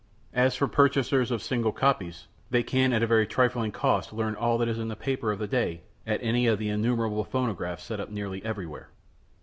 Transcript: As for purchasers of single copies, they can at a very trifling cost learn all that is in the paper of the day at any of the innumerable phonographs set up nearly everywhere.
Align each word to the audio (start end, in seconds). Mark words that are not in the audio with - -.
As 0.33 0.55
for 0.55 0.67
purchasers 0.67 1.29
of 1.29 1.43
single 1.43 1.71
copies, 1.71 2.25
they 2.49 2.63
can 2.63 2.91
at 2.91 3.03
a 3.03 3.05
very 3.05 3.27
trifling 3.27 3.71
cost 3.71 4.11
learn 4.11 4.33
all 4.33 4.57
that 4.57 4.67
is 4.67 4.79
in 4.79 4.87
the 4.87 4.95
paper 4.95 5.31
of 5.31 5.37
the 5.37 5.45
day 5.45 5.81
at 6.07 6.19
any 6.23 6.47
of 6.47 6.57
the 6.57 6.69
innumerable 6.69 7.23
phonographs 7.23 7.83
set 7.83 7.99
up 7.99 8.09
nearly 8.09 8.43
everywhere. 8.43 8.89